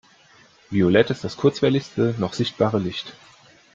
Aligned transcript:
Violett 0.71 1.11
ist 1.11 1.23
das 1.23 1.37
kurzwelligste 1.37 2.15
noch 2.17 2.33
sichtbare 2.33 2.79
Licht. 2.79 3.13